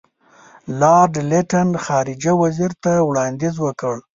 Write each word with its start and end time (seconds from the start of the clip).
لارډ 0.79 1.13
لیټن 1.29 1.69
خارجه 1.85 2.33
وزیر 2.41 2.71
ته 2.83 2.91
وړاندیز 3.07 3.55
وکړ. 3.65 3.95